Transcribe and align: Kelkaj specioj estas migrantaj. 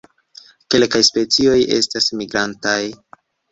Kelkaj 0.75 1.01
specioj 1.09 1.59
estas 1.77 2.09
migrantaj. 2.23 2.77